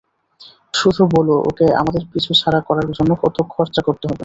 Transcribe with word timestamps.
শুধু 0.73 1.01
বলো 1.15 1.35
ওকে 1.49 1.65
আমাদের 1.81 2.03
পিছুছাড়া 2.11 2.59
করার 2.67 2.87
জন্য 2.97 3.11
কত 3.23 3.37
খরচা 3.53 3.81
করতে 3.87 4.05
হবে! 4.05 4.19